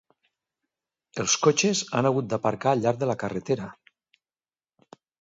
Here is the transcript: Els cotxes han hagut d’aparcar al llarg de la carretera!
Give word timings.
Els 1.25 1.35
cotxes 1.43 1.83
han 1.99 2.11
hagut 2.13 2.31
d’aparcar 2.33 2.75
al 2.75 2.83
llarg 2.87 3.05
de 3.05 3.13
la 3.13 3.19
carretera! 3.27 3.71